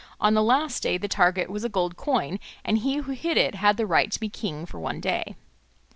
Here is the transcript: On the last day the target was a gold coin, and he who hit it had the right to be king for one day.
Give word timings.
On 0.19 0.33
the 0.33 0.41
last 0.41 0.81
day 0.81 0.97
the 0.97 1.07
target 1.07 1.47
was 1.47 1.63
a 1.63 1.69
gold 1.69 1.95
coin, 1.95 2.39
and 2.65 2.79
he 2.79 2.95
who 2.95 3.11
hit 3.11 3.37
it 3.37 3.53
had 3.53 3.77
the 3.77 3.85
right 3.85 4.11
to 4.11 4.19
be 4.19 4.29
king 4.29 4.65
for 4.65 4.79
one 4.79 4.99
day. 4.99 5.35